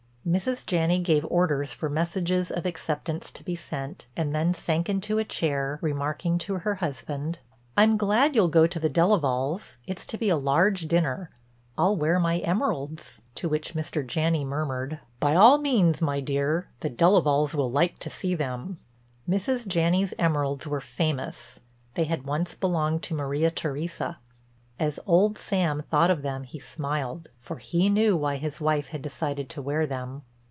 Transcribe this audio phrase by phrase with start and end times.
[0.23, 0.63] Mrs.
[0.67, 5.79] Janney gave orders for messages of acceptance to be sent, then sank into a chair,
[5.81, 7.39] remarking to her husband:
[7.75, 9.79] "I'm glad you'll go to the Delavalles.
[9.87, 11.31] It's to be a large dinner.
[11.75, 14.05] I'll wear my emeralds." To which Mr.
[14.05, 16.67] Janney murmured: "By all means, my dear.
[16.81, 18.77] The Delavalles will like to see them."
[19.27, 19.65] Mrs.
[19.65, 21.59] Janney's emeralds were famous;
[21.95, 24.19] they had once belonged to Maria Theresa.
[24.79, 29.03] As old Sam thought of them he smiled, for he knew why his wife had
[29.03, 30.23] decided to wear them.